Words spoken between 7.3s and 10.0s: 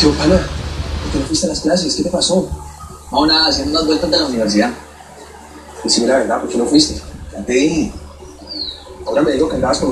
Ya te dije. Ahora me digo que andabas con